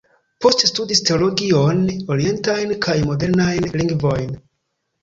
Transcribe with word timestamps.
Poste 0.45 0.69
studis 0.69 1.01
teologion, 1.09 1.85
orientajn 2.17 2.75
kaj 2.87 2.99
modernajn 3.13 3.73
lingvojn. 3.79 4.39